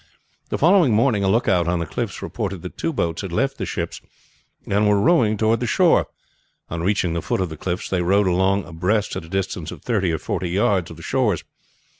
[0.49, 3.67] The following morning a lookout on the cliffs reported that two boats had left the
[3.67, 4.01] ships
[4.65, 6.07] and were rowing toward the shore.
[6.71, 9.83] On reaching the foot of the cliffs they rowed along abreast at a distance of
[9.83, 11.43] thirty or forty yards of the shores.